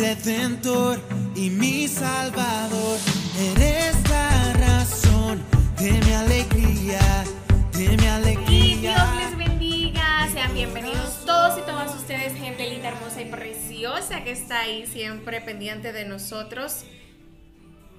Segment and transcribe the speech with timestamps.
[0.00, 0.98] Redentor
[1.36, 2.98] y mi salvador,
[3.38, 5.42] eres la razón
[5.78, 7.22] de mi alegría,
[7.74, 7.92] de mi
[8.48, 9.14] Y Dios alegría.
[9.16, 10.26] les bendiga.
[10.32, 15.42] Sean bienvenidos todos y todas ustedes, gente linda, hermosa y preciosa que está ahí siempre
[15.42, 16.86] pendiente de nosotros.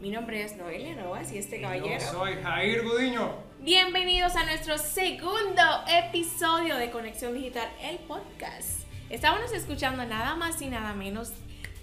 [0.02, 2.00] Mi nombre es Noelia Novas y este caballero.
[2.00, 3.36] Yo soy Jair Gudiño.
[3.60, 8.88] Bienvenidos a nuestro segundo episodio de Conexión Digital, el podcast.
[9.12, 11.34] Estábamos escuchando nada más y nada menos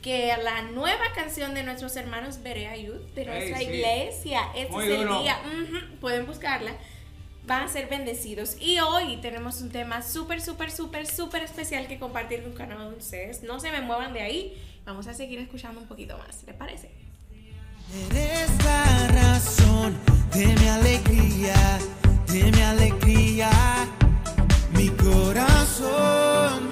[0.02, 3.64] que la nueva canción de nuestros hermanos Berea Youth, de nuestra sí.
[3.64, 4.42] iglesia.
[4.54, 5.22] Este Muy es el duro.
[5.22, 5.38] día,
[6.00, 6.72] pueden buscarla.
[7.46, 8.56] Van a ser bendecidos.
[8.60, 12.90] Y hoy tenemos un tema súper, súper, súper, súper especial que compartir con cada uno
[12.90, 13.42] de ustedes.
[13.42, 14.62] No se me muevan de ahí.
[14.84, 16.44] Vamos a seguir escuchando un poquito más.
[16.44, 16.90] ¿Les parece?
[18.10, 19.96] Eres la razón
[20.34, 21.78] de mi alegría,
[22.26, 23.50] de mi alegría.
[24.72, 26.67] Mi corazón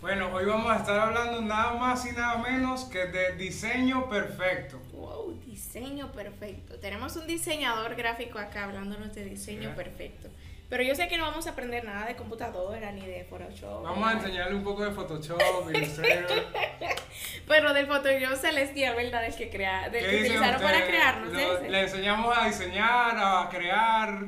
[0.00, 4.80] Bueno, hoy vamos a estar hablando nada más y nada menos que de diseño perfecto.
[4.92, 6.78] Wow, diseño perfecto.
[6.78, 10.28] Tenemos un diseñador gráfico acá hablándonos de diseño perfecto.
[10.68, 13.82] Pero yo sé que no vamos a aprender nada de computadora ni de Photoshop.
[13.84, 15.40] Vamos a enseñarle un poco de Photoshop,
[15.74, 16.44] Illustrator.
[17.48, 19.24] Pero del Photoshop celestial, ¿verdad?
[19.24, 20.88] El que, crea, del ¿Qué que utilizaron para ustedes?
[20.90, 21.32] crearnos.
[21.32, 21.70] Lo- ese.
[21.70, 24.18] ¿Le enseñamos a diseñar, a crear?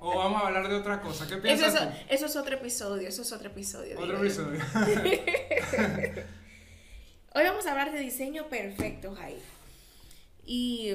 [0.00, 1.24] ¿O vamos a hablar de otra cosa?
[1.28, 1.86] ¿Qué Eso piensas es, tú?
[2.08, 3.96] eso es otro episodio, eso es otro episodio.
[4.00, 4.60] Otro episodio.
[7.36, 9.38] Hoy vamos a hablar de diseño perfecto, Jair.
[10.46, 10.94] ¿Y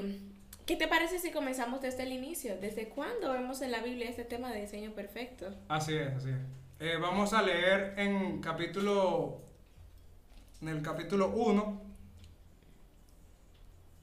[0.70, 2.56] qué te parece si comenzamos desde el inicio?
[2.62, 5.52] ¿Desde cuándo vemos en la Biblia este tema de diseño perfecto?
[5.68, 6.38] Así es, así es.
[6.80, 9.42] Eh, vamos a leer en capítulo.
[10.62, 11.82] En el capítulo 1.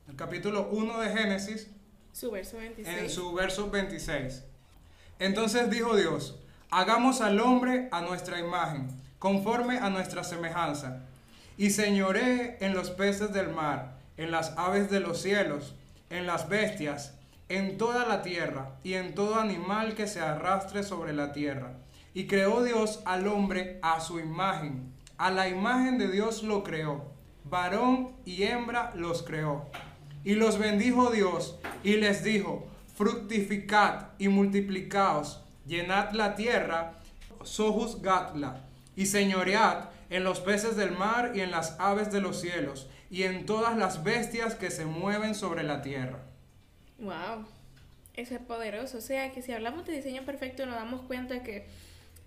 [0.08, 1.70] El capítulo 1 de Génesis.
[2.12, 2.98] Su verso 26.
[2.98, 4.42] en su verso 26.
[5.20, 6.36] Entonces dijo Dios,
[6.70, 8.88] hagamos al hombre a nuestra imagen,
[9.20, 11.04] conforme a nuestra semejanza,
[11.56, 15.75] y señoree en los peces del mar, en las aves de los cielos,
[16.10, 17.18] en las bestias,
[17.48, 21.74] en toda la tierra, y en todo animal que se arrastre sobre la tierra.
[22.14, 27.04] Y creó Dios al hombre a su imagen, a la imagen de Dios lo creó,
[27.44, 29.66] varón y hembra los creó.
[30.24, 32.66] Y los bendijo Dios y les dijo,
[32.96, 36.94] fructificad y multiplicaos, llenad la tierra,
[37.42, 38.64] sojus gatla,
[38.96, 43.22] y señoread en los peces del mar y en las aves de los cielos, y
[43.22, 46.18] en todas las bestias que se mueven sobre la tierra.
[46.98, 47.46] Wow,
[48.12, 48.98] eso es poderoso.
[48.98, 51.66] O sea que si hablamos de diseño perfecto nos damos cuenta que,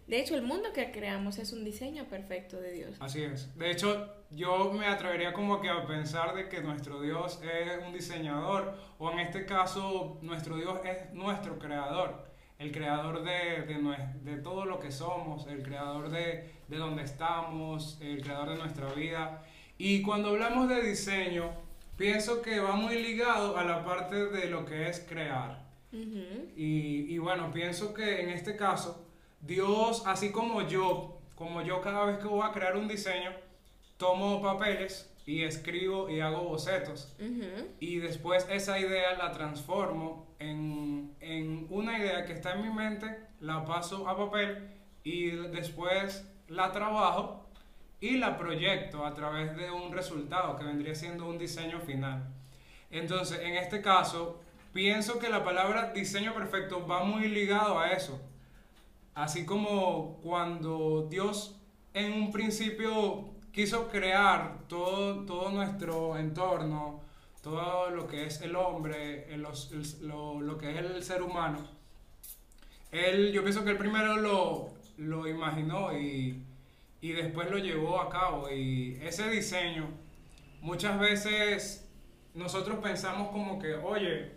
[0.07, 2.95] de hecho, el mundo que creamos es un diseño perfecto de Dios.
[3.01, 3.55] Así es.
[3.55, 7.94] De hecho, yo me atrevería como que a pensar de que nuestro Dios es un
[7.94, 12.25] diseñador, o en este caso, nuestro Dios es nuestro creador,
[12.57, 18.00] el creador de, de, de todo lo que somos, el creador de, de donde estamos,
[18.01, 19.44] el creador de nuestra vida.
[19.79, 21.51] Y cuando hablamos de diseño,
[21.95, 25.66] pienso que va muy ligado a la parte de lo que es crear.
[25.91, 29.07] Y, y bueno, pienso que en este caso,
[29.41, 33.31] Dios, así como yo, como yo cada vez que voy a crear un diseño,
[33.97, 37.16] tomo papeles y escribo y hago bocetos.
[37.79, 43.07] Y después esa idea la transformo en, en una idea que está en mi mente,
[43.39, 44.68] la paso a papel
[45.03, 47.49] y después la trabajo
[48.01, 52.28] y la proyecto a través de un resultado que vendría siendo un diseño final.
[52.92, 54.40] Entonces, en este caso,
[54.74, 58.19] pienso que la palabra diseño perfecto va muy ligado a eso.
[59.16, 61.56] Así como cuando Dios
[61.94, 67.02] en un principio quiso crear todo, todo nuestro entorno,
[67.42, 71.60] todo lo que es el hombre, el- el- lo, lo que es el ser humano,
[72.92, 76.44] él, yo pienso que él primero lo, lo imaginó y,
[77.01, 78.50] y después lo llevó a cabo.
[78.50, 79.88] Y ese diseño,
[80.62, 81.88] muchas veces
[82.34, 84.31] nosotros pensamos como que, oye,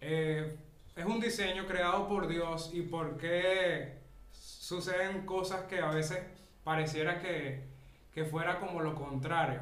[0.00, 0.56] eh,
[0.94, 3.98] es un diseño creado por Dios y por qué
[4.32, 6.18] suceden cosas que a veces
[6.64, 7.64] pareciera que,
[8.12, 9.60] que fuera como lo contrario.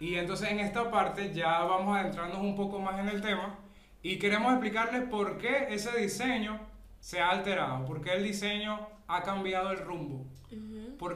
[0.00, 3.58] Y entonces en esta parte ya vamos adentrarnos un poco más en el tema
[4.02, 6.60] y queremos explicarles por qué ese diseño
[7.00, 10.50] se ha alterado, por qué el diseño ha cambiado el rumbo, por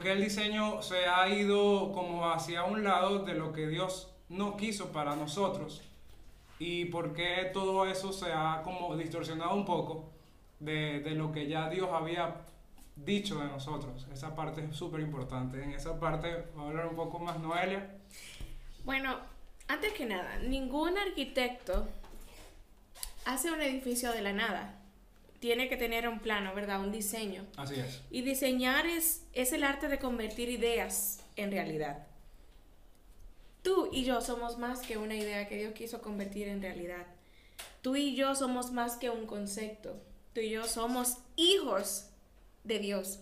[0.01, 4.57] qué el diseño se ha ido como hacia un lado de lo que Dios no
[4.57, 5.83] quiso para nosotros
[6.59, 10.11] y por qué todo eso se ha como distorsionado un poco
[10.61, 12.37] de, de lo que ya Dios había
[12.97, 14.07] dicho de nosotros.
[14.13, 15.63] Esa parte es súper importante.
[15.63, 17.97] En esa parte va a hablar un poco más Noelia.
[18.85, 19.17] Bueno,
[19.69, 21.89] antes que nada, ningún arquitecto
[23.25, 24.80] hace un edificio de la nada.
[25.41, 26.81] Tiene que tener un plano, ¿verdad?
[26.81, 27.47] Un diseño.
[27.57, 28.01] Así es.
[28.11, 32.07] Y diseñar es, es el arte de convertir ideas en realidad.
[33.63, 37.07] Tú y yo somos más que una idea que Dios quiso convertir en realidad.
[37.83, 39.97] Tú y yo somos más que un concepto.
[40.35, 42.07] Tú y yo somos hijos
[42.65, 43.19] de Dios.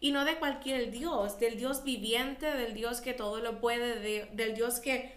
[0.00, 4.28] Y no de cualquier Dios, del Dios viviente, del Dios que todo lo puede, de-
[4.32, 5.12] del Dios que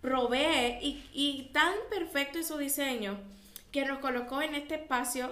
[0.00, 3.18] provee y, y tan perfecto es su diseño
[3.72, 5.30] que nos colocó en este espacio,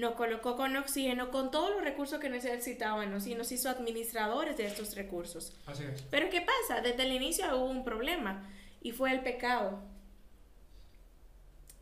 [0.00, 4.66] nos colocó con oxígeno, con todos los recursos que necesitábamos y nos hizo administradores de
[4.66, 5.52] estos recursos.
[5.66, 6.02] Así es.
[6.10, 6.80] Pero ¿qué pasa?
[6.80, 8.48] Desde el inicio hubo un problema
[8.82, 9.78] y fue el pecado.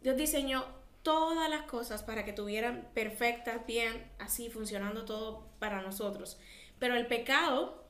[0.02, 0.64] Dios diseñó
[1.02, 6.38] todas las cosas para que tuvieran perfectas, bien, así funcionando todo para nosotros.
[6.78, 7.84] Pero el pecado,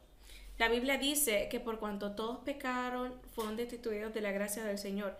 [0.59, 5.17] la Biblia dice que por cuanto todos pecaron, fueron destituidos de la gracia del Señor.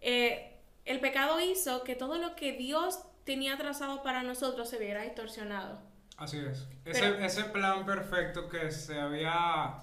[0.00, 5.02] Eh, el pecado hizo que todo lo que Dios tenía trazado para nosotros se viera
[5.02, 5.78] distorsionado.
[6.16, 6.66] Así es.
[6.86, 9.80] Ese, Pero- ese plan perfecto que se había,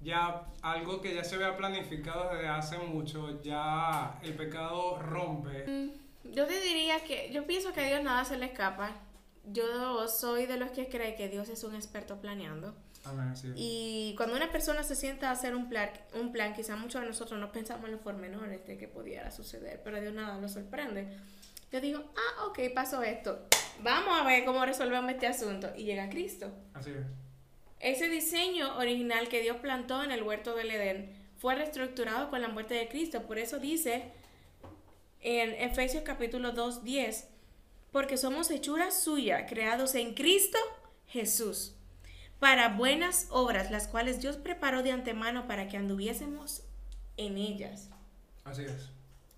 [0.00, 5.92] ya algo que ya se había planificado desde hace mucho, ya el pecado rompe.
[6.24, 8.92] Yo te diría que yo pienso que a Dios nada se le escapa.
[9.44, 12.74] Yo soy de los que cree que Dios es un experto planeando.
[13.04, 13.34] Amén.
[13.56, 17.06] Y cuando una persona se sienta a hacer un plan, un plan quizá muchos de
[17.08, 20.48] nosotros no pensamos en los pormenores de que pudiera suceder, pero a Dios nada lo
[20.48, 21.14] sorprende.
[21.72, 23.46] Yo digo, ah, ok, pasó esto.
[23.82, 25.68] Vamos a ver cómo resolvemos este asunto.
[25.76, 26.52] Y llega Cristo.
[26.74, 27.06] Así es.
[27.80, 32.48] Ese diseño original que Dios plantó en el huerto del Edén fue reestructurado con la
[32.48, 33.22] muerte de Cristo.
[33.26, 34.12] Por eso dice
[35.20, 37.28] en Efesios capítulo 2, 10,
[37.92, 40.58] porque somos hechura suya, creados en Cristo
[41.06, 41.74] Jesús,
[42.38, 46.62] para buenas obras, las cuales Dios preparó de antemano para que anduviésemos
[47.16, 47.90] en ellas.
[48.44, 48.90] Así es.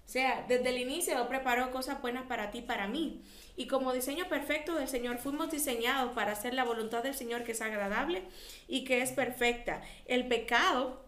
[0.08, 3.20] O sea, desde el inicio Dios preparó cosas buenas para ti, para mí.
[3.56, 7.52] Y como diseño perfecto del Señor, fuimos diseñados para hacer la voluntad del Señor que
[7.52, 8.22] es agradable
[8.68, 9.82] y que es perfecta.
[10.06, 11.04] El pecado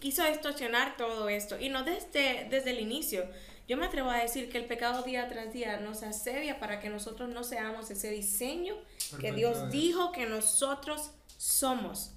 [0.00, 1.60] quiso distorsionar todo esto.
[1.60, 3.28] Y no desde, desde el inicio.
[3.68, 6.88] Yo me atrevo a decir que el pecado día tras día nos asedia para que
[6.88, 8.74] nosotros no seamos ese diseño
[9.20, 9.70] que Dios es.
[9.70, 12.12] dijo que nosotros somos.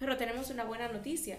[0.00, 1.38] Pero tenemos una buena noticia.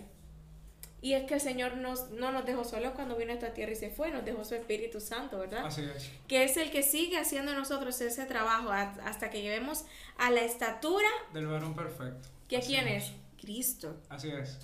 [1.02, 3.72] Y es que el Señor nos, no nos dejó solos cuando vino a esta tierra
[3.72, 5.66] y se fue, nos dejó su Espíritu Santo, ¿verdad?
[5.66, 6.10] Así es.
[6.28, 9.86] Que es el que sigue haciendo en nosotros ese trabajo hasta que llevemos
[10.18, 12.28] a la estatura Del varón perfecto.
[12.50, 13.14] que Así quién es?
[13.40, 13.96] Cristo.
[14.10, 14.58] Así es.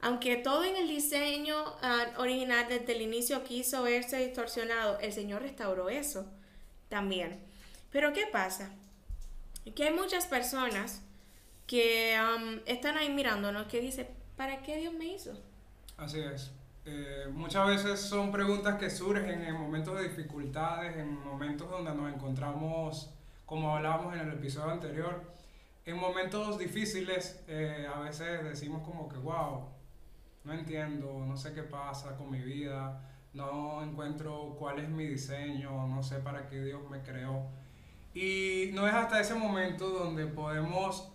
[0.00, 5.42] Aunque todo en el diseño ah, original desde el inicio quiso verse distorsionado, el Señor
[5.42, 6.26] restauró eso
[6.88, 7.40] también.
[7.90, 8.70] Pero ¿qué pasa?
[9.76, 11.02] Que hay muchas personas
[11.66, 12.16] que
[12.66, 14.08] están ahí mirándonos que dicen,
[14.42, 15.40] ¿para qué Dios me hizo?
[15.96, 16.50] Así es.
[16.84, 22.12] Eh, muchas veces son preguntas que surgen en momentos de dificultades, en momentos donde nos
[22.12, 23.14] encontramos,
[23.46, 25.22] como hablábamos en el episodio anterior,
[25.86, 29.68] en momentos difíciles eh, a veces decimos como que, wow,
[30.42, 33.00] no entiendo, no sé qué pasa con mi vida,
[33.34, 37.46] no encuentro cuál es mi diseño, no sé para qué Dios me creó.
[38.12, 41.11] Y no es hasta ese momento donde podemos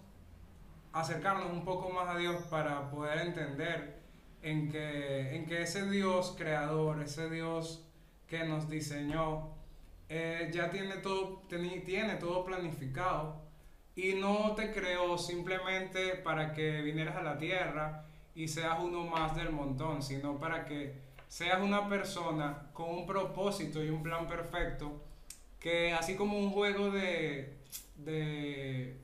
[1.00, 3.98] acercarnos un poco más a Dios para poder entender
[4.42, 7.86] en que, en que ese Dios creador, ese Dios
[8.27, 9.50] que nos diseñó,
[10.10, 13.42] eh, ya tiene todo, teni- tiene todo planificado
[13.96, 19.36] y no te creó simplemente para que vinieras a la tierra y seas uno más
[19.36, 20.94] del montón, sino para que
[21.27, 25.04] seas una persona con un propósito y un plan perfecto
[25.60, 27.58] que así como un juego de,
[27.98, 28.96] de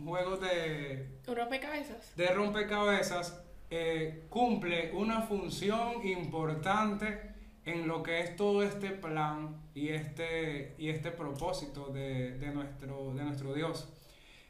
[0.00, 2.16] un juego de ¿Un rompecabezas?
[2.16, 7.30] de rompecabezas eh, cumple una función importante
[7.64, 13.12] en lo que es todo este plan y este, y este propósito de, de nuestro,
[13.14, 13.88] de nuestro Dios.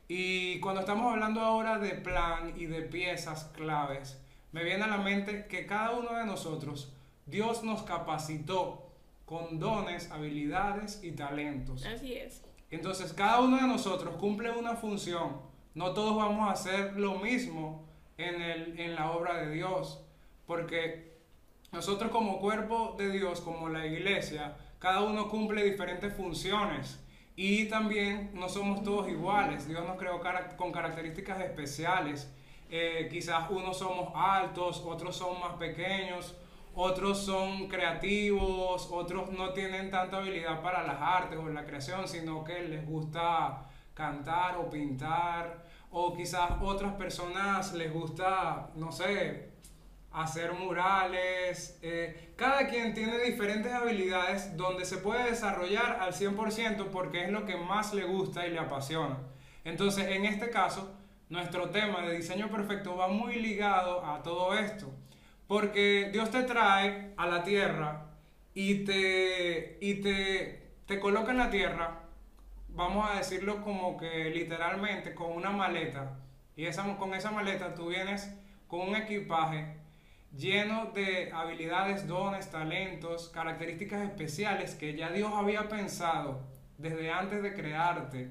[0.08, 4.18] Y cuando estamos hablando ahora de plan y de piezas claves,
[4.52, 6.92] me viene a la mente que cada uno de nosotros,
[7.26, 8.90] Dios nos capacitó
[9.26, 11.84] con dones, habilidades y talentos.
[11.84, 12.42] Así es.
[12.70, 15.40] Entonces cada uno de nosotros cumple una función.
[15.74, 17.86] No todos vamos a hacer lo mismo
[18.16, 20.00] en, el, en la obra de Dios.
[20.46, 21.18] Porque
[21.72, 27.00] nosotros como cuerpo de Dios, como la iglesia, cada uno cumple diferentes funciones.
[27.36, 29.66] Y también no somos todos iguales.
[29.66, 30.20] Dios nos creó
[30.56, 32.32] con características especiales.
[32.72, 36.36] eh, quizás unos somos altos, otros son más pequeños,
[36.82, 42.42] otros son creativos, otros no tienen tanta habilidad para las artes o la creación, sino
[42.42, 49.50] que les gusta cantar o pintar, o quizás otras personas les gusta, no sé,
[50.10, 51.78] hacer murales.
[51.82, 57.44] eh, cada quien tiene diferentes habilidades donde se puede desarrollar al 100% porque es lo
[57.44, 59.18] que más le gusta y le apasiona.
[59.64, 60.96] Entonces, en este caso,
[61.28, 64.90] nuestro tema de diseño perfecto va muy ligado a todo esto.
[65.50, 68.06] Porque Dios te trae a la tierra
[68.54, 72.02] y te, y te, te coloca en la tierra,
[72.68, 76.20] vamos a decirlo como que literalmente, con una maleta.
[76.54, 78.32] Y esa, con esa maleta tú vienes
[78.68, 79.74] con un equipaje
[80.36, 86.42] lleno de habilidades, dones, talentos, características especiales que ya Dios había pensado
[86.78, 88.30] desde antes de crearte.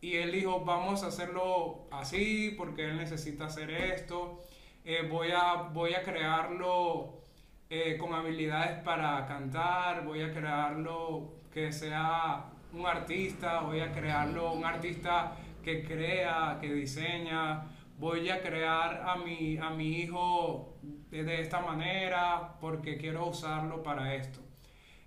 [0.00, 4.40] Y Él dijo, vamos a hacerlo así porque Él necesita hacer esto.
[4.88, 7.24] Eh, voy, a, voy a crearlo
[7.68, 14.52] eh, con habilidades para cantar, voy a crearlo que sea un artista, voy a crearlo
[14.52, 15.32] un artista
[15.64, 17.64] que crea, que diseña,
[17.98, 20.76] voy a crear a mi, a mi hijo
[21.10, 24.38] de, de esta manera porque quiero usarlo para esto.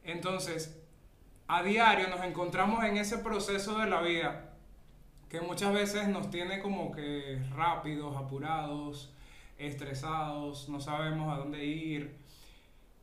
[0.03, 0.85] Entonces,
[1.47, 4.55] a diario nos encontramos en ese proceso de la vida
[5.29, 9.15] que muchas veces nos tiene como que rápidos, apurados,
[9.59, 12.17] estresados, no sabemos a dónde ir.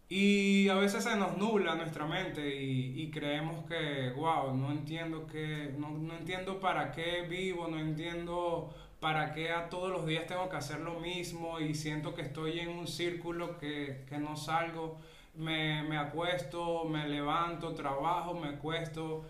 [0.09, 5.27] Y a veces se nos nubla nuestra mente y, y creemos que, wow, no entiendo,
[5.27, 10.27] que, no, no entiendo para qué vivo, no entiendo para qué a todos los días
[10.27, 14.37] tengo que hacer lo mismo y siento que estoy en un círculo que, que no
[14.37, 14.99] salgo.
[15.35, 19.25] Me, me acuesto, me levanto, trabajo, me acuesto.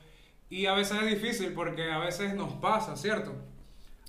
[0.50, 3.34] Y a veces es difícil porque a veces nos pasa, ¿cierto?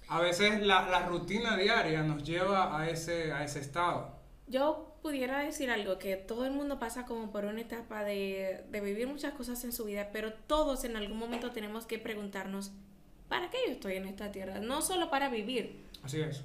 [0.10, 4.16] A veces la, la rutina diaria nos lleva a ese, a ese estado.
[4.48, 8.82] Yo pudiera decir algo, que todo el mundo pasa como por una etapa de, de
[8.82, 12.72] vivir muchas cosas en su vida, pero todos en algún momento tenemos que preguntarnos,
[13.28, 14.60] ¿para qué yo estoy en esta tierra?
[14.60, 16.44] No solo para vivir, Así es.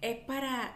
[0.00, 0.74] es para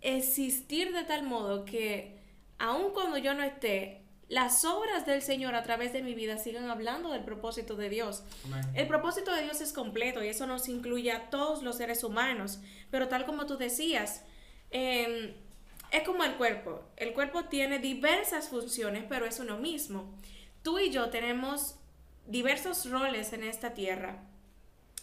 [0.00, 2.18] existir de tal modo que
[2.58, 6.70] aun cuando yo no esté, las obras del Señor a través de mi vida sigan
[6.70, 8.22] hablando del propósito de Dios.
[8.74, 12.60] El propósito de Dios es completo y eso nos incluye a todos los seres humanos,
[12.90, 14.24] pero tal como tú decías,
[14.70, 15.36] eh,
[15.90, 16.82] es como el cuerpo.
[16.96, 20.10] El cuerpo tiene diversas funciones, pero es uno mismo.
[20.62, 21.76] Tú y yo tenemos
[22.26, 24.22] diversos roles en esta tierra,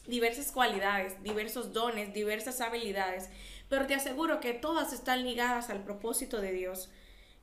[0.07, 3.29] diversas cualidades, diversos dones, diversas habilidades,
[3.69, 6.89] pero te aseguro que todas están ligadas al propósito de Dios.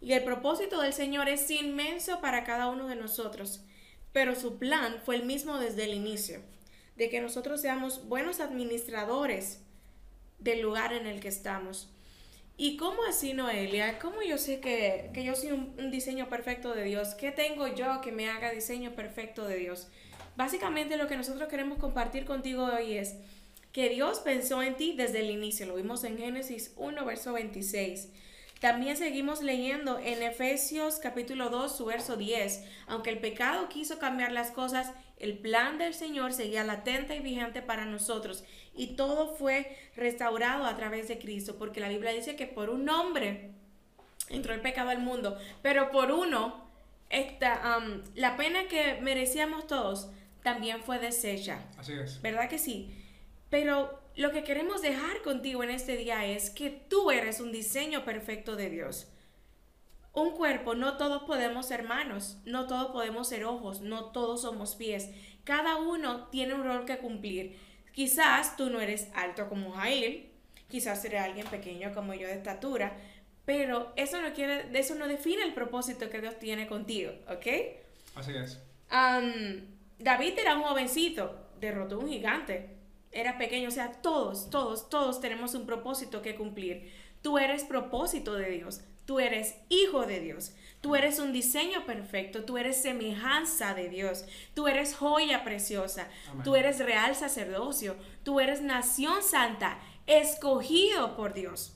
[0.01, 3.63] Y el propósito del Señor es inmenso para cada uno de nosotros,
[4.13, 6.41] pero su plan fue el mismo desde el inicio,
[6.97, 9.61] de que nosotros seamos buenos administradores
[10.39, 11.91] del lugar en el que estamos.
[12.59, 13.99] ¿Y cómo así, Noelia?
[13.99, 17.15] ¿Cómo yo sé que, que yo soy un, un diseño perfecto de Dios?
[17.15, 19.89] ¿Qué tengo yo que me haga diseño perfecto de Dios?
[20.37, 23.17] Básicamente lo que nosotros queremos compartir contigo hoy es
[23.73, 25.67] que Dios pensó en ti desde el inicio.
[25.67, 28.09] Lo vimos en Génesis 1, verso 26.
[28.61, 32.65] También seguimos leyendo en Efesios capítulo 2, su verso 10.
[32.87, 37.61] Aunque el pecado quiso cambiar las cosas, el plan del Señor seguía latente y vigente
[37.61, 38.45] para nosotros.
[38.75, 42.89] Y todo fue restaurado a través de Cristo, porque la Biblia dice que por un
[42.89, 43.51] hombre
[44.31, 46.69] entró el pecado al mundo, pero por uno,
[47.11, 50.11] esta, um, la pena que merecíamos todos
[50.43, 51.61] también fue deshecha.
[51.77, 52.23] Así es.
[52.23, 52.91] ¿Verdad que sí?
[53.51, 58.05] Pero lo que queremos dejar contigo en este día es que tú eres un diseño
[58.05, 59.09] perfecto de Dios.
[60.13, 64.75] Un cuerpo, no todos podemos ser manos, no todos podemos ser ojos, no todos somos
[64.75, 65.11] pies.
[65.45, 67.59] Cada uno tiene un rol que cumplir.
[67.93, 70.31] Quizás tú no eres alto como Jair,
[70.69, 72.97] quizás eres alguien pequeño como yo de estatura,
[73.45, 77.47] pero eso no quiere, eso no define el propósito que Dios tiene contigo, ¿ok?
[78.17, 78.61] Así es.
[78.91, 82.76] David era un jovencito, derrotó a un gigante,
[83.17, 86.93] era pequeño, o sea, todos, todos, todos tenemos un propósito que cumplir.
[87.23, 92.45] Tú eres propósito de Dios, tú eres hijo de Dios, tú eres un diseño perfecto,
[92.45, 96.45] tú eres semejanza de Dios, tú eres joya preciosa, Amén.
[96.45, 101.73] tú eres real sacerdocio, tú eres nación santa, escogido por Dios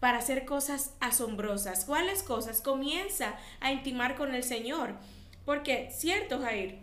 [0.00, 1.84] para hacer cosas asombrosas.
[1.84, 2.60] ¿Cuáles cosas?
[2.60, 4.96] Comienza a intimar con el Señor.
[5.44, 6.80] Porque, cierto, Jair,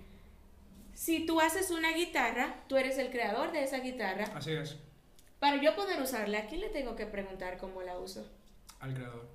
[0.99, 4.25] si tú haces una guitarra, tú eres el creador de esa guitarra.
[4.35, 4.75] Así es.
[5.39, 8.29] Para yo poder usarla, ¿a quién le tengo que preguntar cómo la uso?
[8.81, 9.25] Al creador.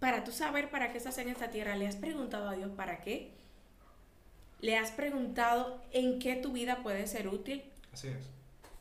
[0.00, 3.02] Para tú saber para qué estás en esta tierra, ¿le has preguntado a Dios para
[3.02, 3.34] qué?
[4.62, 7.62] ¿Le has preguntado en qué tu vida puede ser útil?
[7.92, 8.30] Así es.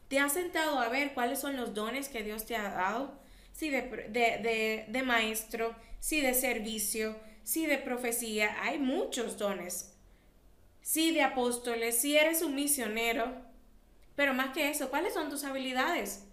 [0.07, 3.19] ¿Te has sentado a ver cuáles son los dones que Dios te ha dado?
[3.51, 8.63] Sí, de, de, de, maestro, sí, de servicio, sí, de profecía.
[8.63, 9.90] Hay muchos dones.
[10.81, 13.33] Sí, de apóstoles, sí eres un misionero.
[14.15, 16.25] Pero más que eso, ¿cuáles son tus habilidades?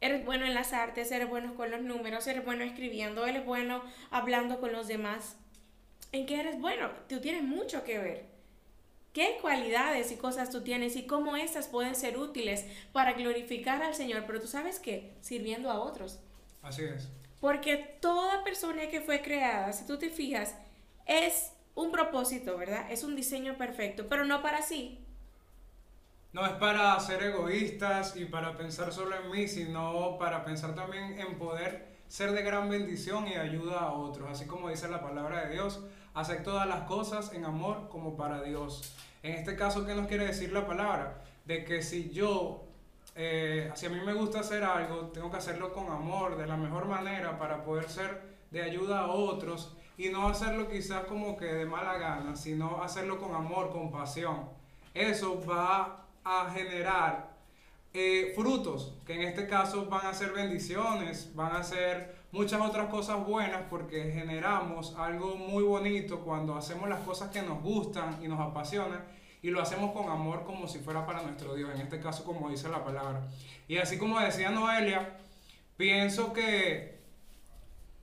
[0.00, 3.82] Eres bueno en las artes, eres bueno con los números, eres bueno escribiendo, eres bueno
[4.10, 5.36] hablando con los demás.
[6.12, 6.90] ¿En qué eres bueno?
[7.08, 8.30] Tú tienes mucho que ver.
[9.12, 13.94] ¿Qué cualidades y cosas tú tienes y cómo estas pueden ser útiles para glorificar al
[13.94, 14.24] Señor?
[14.26, 15.14] Pero tú sabes qué?
[15.20, 16.20] Sirviendo a otros.
[16.62, 17.08] Así es.
[17.40, 20.54] Porque toda persona que fue creada, si tú te fijas,
[21.06, 22.90] es un propósito, ¿verdad?
[22.90, 25.04] Es un diseño perfecto, pero no para sí.
[26.32, 31.18] No es para ser egoístas y para pensar solo en mí, sino para pensar también
[31.18, 34.30] en poder ser de gran bendición y ayuda a otros.
[34.30, 35.80] Así como dice la palabra de Dios,
[36.14, 38.94] hacer todas las cosas en amor como para Dios.
[39.22, 41.22] En este caso, ¿qué nos quiere decir la palabra?
[41.44, 42.64] De que si yo,
[43.16, 46.56] eh, si a mí me gusta hacer algo, tengo que hacerlo con amor, de la
[46.56, 51.44] mejor manera, para poder ser de ayuda a otros y no hacerlo quizás como que
[51.44, 54.48] de mala gana, sino hacerlo con amor, con pasión.
[54.94, 57.36] Eso va a generar
[57.92, 62.88] eh, frutos, que en este caso van a ser bendiciones, van a ser muchas otras
[62.88, 68.28] cosas buenas porque generamos algo muy bonito cuando hacemos las cosas que nos gustan y
[68.28, 69.04] nos apasionan
[69.42, 72.48] y lo hacemos con amor como si fuera para nuestro Dios, en este caso como
[72.48, 73.28] dice la palabra.
[73.68, 75.18] Y así como decía Noelia,
[75.76, 76.99] pienso que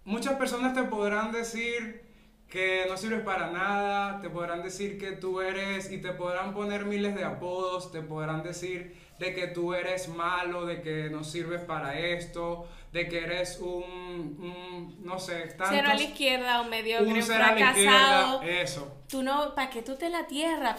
[0.07, 2.07] muchas personas te podrán decir
[2.49, 6.85] que no sirves para nada, te podrán decir que tú eres y te podrán poner
[6.85, 11.61] miles de apodos, te podrán decir de que tú eres malo, de que no sirves
[11.61, 17.01] para esto, de que eres un, no sé, tantos, Cero a la izquierda, un medio
[17.01, 18.41] un fracasado.
[18.43, 19.01] eso.
[19.09, 20.77] Tú no, ¿para qué tú te la tierra?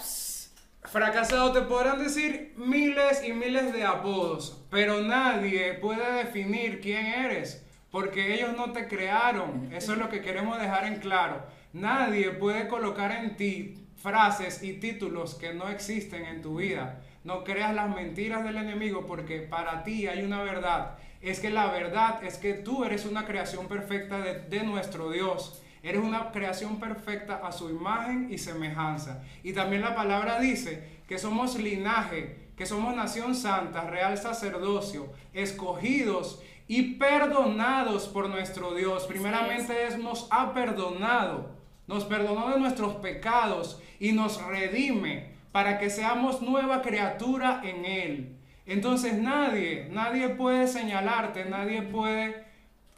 [0.84, 7.62] Fracasado, te podrán decir miles y miles de apodos, pero nadie puede definir quién eres,
[7.90, 9.70] porque ellos no te crearon.
[9.72, 11.42] Eso es lo que queremos dejar en claro.
[11.72, 17.00] Nadie puede colocar en ti frases y títulos que no existen en tu vida.
[17.24, 20.96] No creas las mentiras del enemigo porque para ti hay una verdad.
[21.20, 25.62] Es que la verdad es que tú eres una creación perfecta de, nuestro Dios.
[25.82, 29.22] Eres una creación perfecta a su imagen y semejanza.
[29.42, 36.42] Y también la palabra dice que somos linaje, que somos nación santa, real sacerdocio, escogidos
[36.68, 39.06] y perdonados por nuestro Dios.
[39.06, 41.50] Primeramente es, nos ha perdonado,
[41.86, 48.36] nos perdonó de nuestros pecados y nos redime para que seamos nueva criatura en Él.
[48.66, 52.46] Entonces nadie, nadie puede señalarte, nadie puede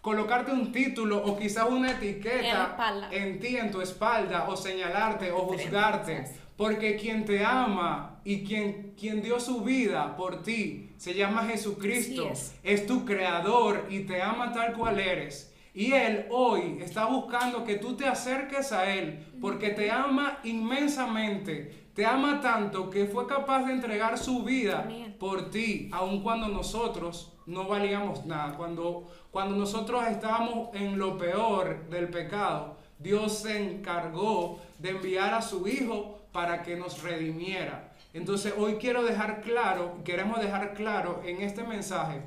[0.01, 5.47] colocarte un título o quizás una etiqueta en, ti, en tu espalda, o señalarte o
[5.47, 6.25] juzgarte.
[6.61, 12.29] Porque quien te ama y quien, quien dio su vida por ti se llama Jesucristo.
[12.29, 12.55] Es.
[12.62, 15.55] es tu creador y te ama tal cual eres.
[15.73, 21.81] Y Él hoy está buscando que tú te acerques a Él porque te ama inmensamente
[21.94, 27.33] te ama tanto que fue capaz de entregar su vida por ti, aun cuando nosotros
[27.46, 28.57] no valíamos nada.
[28.57, 35.42] Cuando, cuando nosotros estábamos en lo peor del pecado, Dios se encargó de enviar a
[35.42, 37.93] su Hijo para que nos redimiera.
[38.12, 42.23] Entonces hoy quiero dejar claro, queremos dejar claro en este mensaje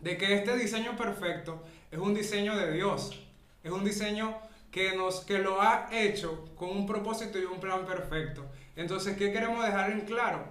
[0.00, 3.22] de que este diseño perfecto es un diseño de Dios.
[3.62, 4.36] Es un diseño
[4.70, 8.44] que, nos, que lo ha hecho con un propósito y un plan perfecto.
[8.76, 10.44] Entonces, ¿qué queremos dejar en claro?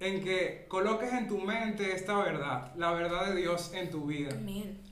[0.00, 4.30] En que coloques en tu mente esta verdad, la verdad de Dios en tu vida.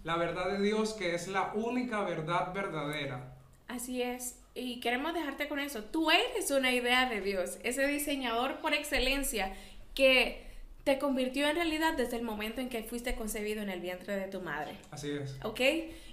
[0.03, 3.37] La verdad de Dios que es la única verdad verdadera.
[3.69, 4.41] Así es.
[4.57, 5.85] Y queremos dejarte con eso.
[5.85, 9.55] Tú eres una idea de Dios, ese diseñador por excelencia
[9.95, 10.47] que
[10.87, 14.29] te convirtió en realidad desde el momento en que fuiste concebido en el vientre de
[14.29, 14.77] tu madre.
[14.93, 15.37] Así es.
[15.43, 15.61] ¿Ok?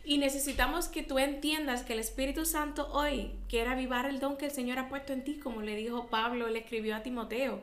[0.04, 4.46] Y necesitamos que tú entiendas que el Espíritu Santo hoy quiere avivar el don que
[4.46, 7.62] el Señor ha puesto en ti, como le dijo Pablo, le escribió a Timoteo.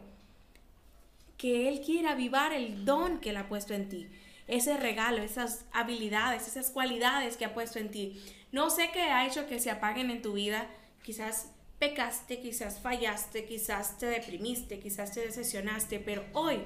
[1.36, 4.08] Que Él quiere avivar el don que Él ha puesto en ti.
[4.46, 8.22] Ese regalo, esas habilidades, esas cualidades que ha puesto en ti.
[8.52, 10.68] No sé qué ha hecho que se apaguen en tu vida.
[11.02, 16.62] Quizás pecaste, quizás fallaste, quizás te deprimiste, quizás te decepcionaste, pero hoy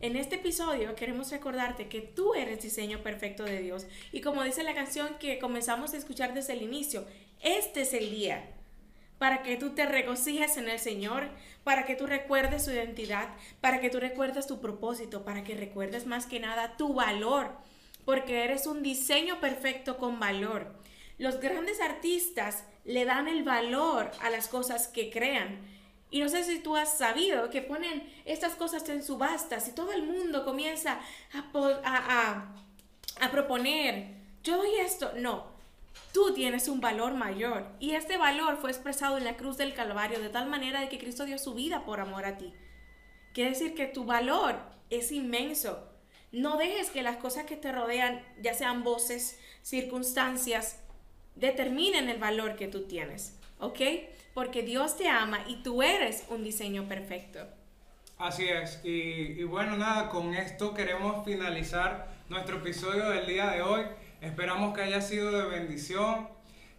[0.00, 3.86] en este episodio queremos recordarte que tú eres diseño perfecto de Dios.
[4.10, 7.06] Y como dice la canción que comenzamos a escuchar desde el inicio,
[7.40, 8.44] este es el día
[9.22, 11.28] para que tú te regocijes en el Señor,
[11.62, 13.28] para que tú recuerdes su identidad,
[13.60, 17.52] para que tú recuerdes tu propósito, para que recuerdes más que nada tu valor,
[18.04, 20.74] porque eres un diseño perfecto con valor.
[21.18, 25.60] Los grandes artistas le dan el valor a las cosas que crean
[26.10, 29.92] Y no sé si tú has sabido que ponen estas cosas en subastas y todo
[29.92, 31.00] el mundo comienza
[31.32, 32.54] a,
[33.20, 35.12] a proponer, yo doy esto.
[35.16, 35.46] No,
[36.12, 40.20] tú tienes un valor mayor y este valor fue expresado en la cruz del Calvario
[40.20, 42.52] de tal manera de que Cristo dio su vida por amor a ti.
[43.32, 44.56] Quiere decir que tu valor
[44.90, 45.88] es inmenso.
[46.32, 50.81] No dejes que las cosas que te rodean, ya sean voces, circunstancias,
[51.34, 53.80] determinen el valor que tú tienes, ¿ok?
[54.34, 57.46] Porque Dios te ama y tú eres un diseño perfecto.
[58.18, 58.90] Así es, y,
[59.40, 63.82] y bueno, nada, con esto queremos finalizar nuestro episodio del día de hoy.
[64.20, 66.28] Esperamos que haya sido de bendición.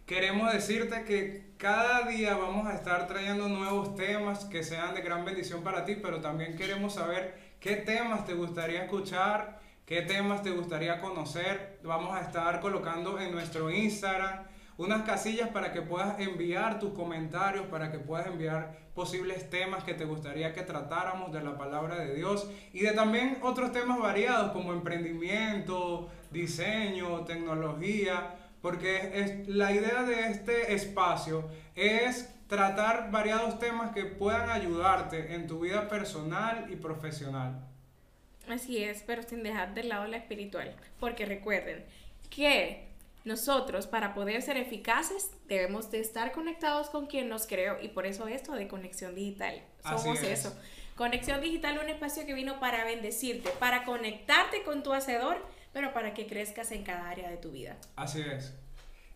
[0.06, 5.24] Queremos decirte que cada día vamos a estar trayendo nuevos temas que sean de gran
[5.24, 10.50] bendición para ti, pero también queremos saber qué temas te gustaría escuchar, qué temas te
[10.50, 11.80] gustaría conocer.
[11.82, 14.44] Vamos a estar colocando en nuestro Instagram
[14.76, 19.94] unas casillas para que puedas enviar tus comentarios, para que puedas enviar posibles temas que
[19.94, 24.52] te gustaría que tratáramos de la palabra de Dios y de también otros temas variados
[24.52, 33.92] como emprendimiento, diseño, tecnología, porque es, la idea de este espacio es tratar variados temas
[33.92, 37.73] que puedan ayudarte en tu vida personal y profesional.
[38.48, 40.74] Así es, pero sin dejar de lado la espiritual.
[41.00, 41.84] Porque recuerden
[42.30, 42.88] que
[43.24, 48.06] nosotros para poder ser eficaces debemos de estar conectados con quien nos creó y por
[48.06, 49.62] eso esto de conexión digital.
[49.82, 50.40] Así Somos es.
[50.40, 50.56] eso.
[50.96, 55.38] Conexión digital un espacio que vino para bendecirte, para conectarte con tu hacedor,
[55.72, 57.76] pero para que crezcas en cada área de tu vida.
[57.96, 58.54] Así es.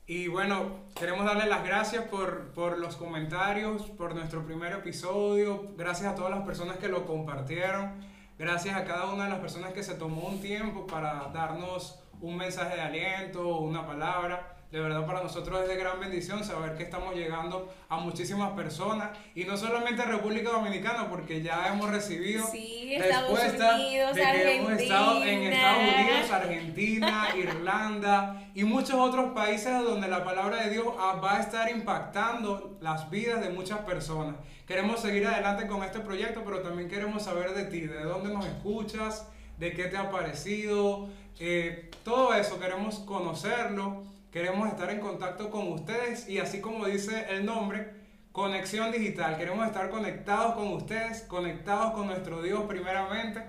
[0.07, 5.75] Y bueno, queremos darle las gracias por, por los comentarios, por nuestro primer episodio.
[5.77, 8.01] Gracias a todas las personas que lo compartieron.
[8.39, 12.37] Gracias a cada una de las personas que se tomó un tiempo para darnos un
[12.37, 14.58] mensaje de aliento, una palabra.
[14.71, 19.17] De verdad para nosotros es de gran bendición saber que estamos llegando a muchísimas personas
[19.35, 24.23] y no solamente a República Dominicana porque ya hemos recibido Sí, Estados respuesta Unidos, de
[24.23, 25.57] que hemos estado en Argentina.
[25.57, 31.39] Estados Unidos, Argentina, Irlanda y muchos otros países donde la palabra de Dios ah, va
[31.39, 34.37] a estar impactando las vidas de muchas personas.
[34.67, 38.45] Queremos seguir adelante con este proyecto, pero también queremos saber de ti, de dónde nos
[38.45, 39.27] escuchas,
[39.57, 41.09] de qué te ha parecido,
[41.41, 47.27] eh, todo eso queremos conocerlo, queremos estar en contacto con ustedes y así como dice
[47.31, 47.93] el nombre,
[48.33, 53.43] conexión digital, queremos estar conectados con ustedes, conectados con nuestro Dios primeramente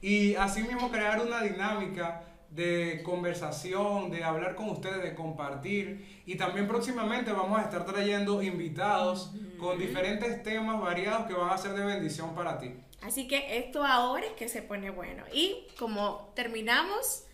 [0.00, 2.22] y asimismo crear una dinámica
[2.54, 6.22] de conversación, de hablar con ustedes, de compartir.
[6.24, 11.58] Y también próximamente vamos a estar trayendo invitados con diferentes temas variados que van a
[11.58, 12.74] ser de bendición para ti.
[13.02, 15.24] Así que esto ahora es que se pone bueno.
[15.32, 17.24] Y como terminamos,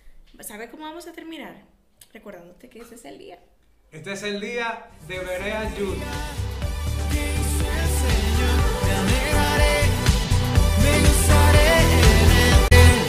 [0.41, 1.70] ¿sabe cómo vamos a terminar?
[2.13, 3.39] Recordándote que ese es el día.
[3.93, 5.99] Este es el día de Berea Youth.
[7.13, 8.59] ¿Qué hizo el Señor?
[8.85, 9.79] Me alegraré,
[10.83, 13.01] me gozaré en él.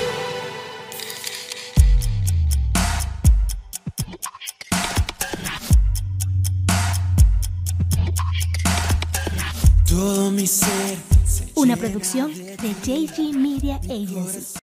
[9.88, 12.58] Todo mi ser se Una producción de.
[12.84, 14.58] JG Media Agency.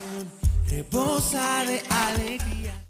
[0.69, 2.83] Rebosa de alegría.